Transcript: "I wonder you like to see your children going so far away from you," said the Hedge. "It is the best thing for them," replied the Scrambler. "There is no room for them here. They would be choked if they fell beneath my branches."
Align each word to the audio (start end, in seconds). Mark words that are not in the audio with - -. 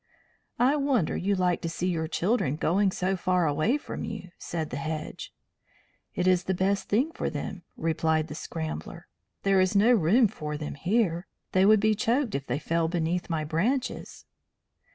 "I 0.57 0.77
wonder 0.77 1.15
you 1.15 1.35
like 1.35 1.61
to 1.61 1.69
see 1.69 1.87
your 1.89 2.07
children 2.07 2.55
going 2.55 2.91
so 2.91 3.15
far 3.15 3.45
away 3.47 3.77
from 3.77 4.03
you," 4.03 4.31
said 4.39 4.71
the 4.71 4.77
Hedge. 4.77 5.31
"It 6.15 6.25
is 6.25 6.45
the 6.45 6.55
best 6.55 6.89
thing 6.89 7.11
for 7.11 7.29
them," 7.29 7.61
replied 7.77 8.27
the 8.27 8.33
Scrambler. 8.33 9.05
"There 9.43 9.61
is 9.61 9.75
no 9.75 9.91
room 9.91 10.27
for 10.27 10.57
them 10.57 10.73
here. 10.73 11.27
They 11.51 11.67
would 11.67 11.79
be 11.79 11.93
choked 11.93 12.33
if 12.33 12.47
they 12.47 12.57
fell 12.57 12.87
beneath 12.87 13.29
my 13.29 13.43
branches." 13.43 14.25